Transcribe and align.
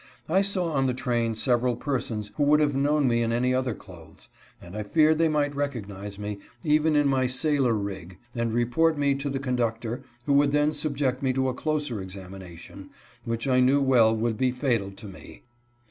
I 0.27 0.41
saw 0.41 0.71
on 0.71 0.87
the 0.87 0.95
train 0.95 1.35
several 1.35 1.75
persons 1.75 2.31
who 2.35 2.41
would 2.45 2.59
have 2.59 2.75
known 2.75 3.07
me 3.07 3.21
in 3.21 3.31
any 3.31 3.53
other 3.53 3.75
clothes, 3.75 4.29
and 4.59 4.75
I 4.75 4.81
feared 4.81 5.19
they 5.19 5.27
might 5.29 5.53
recognize 5.55 6.17
me, 6.17 6.39
even 6.63 6.95
in 6.95 7.07
my 7.07 7.27
sailor 7.27 7.75
"rig," 7.75 8.17
and 8.33 8.51
report 8.51 8.97
me 8.97 9.13
to 9.13 9.29
the 9.29 9.37
conductor, 9.37 10.01
who 10.25 10.33
would 10.33 10.53
then 10.53 10.73
subject 10.73 11.21
me 11.21 11.33
to 11.33 11.49
a 11.49 11.53
closer 11.53 12.01
examination, 12.01 12.89
which 13.25 13.47
I 13.47 13.59
knew 13.59 13.79
well 13.79 14.15
would 14.17 14.39
be 14.39 14.49
fatal 14.49 14.89
to 14.89 15.05
me. 15.05 15.43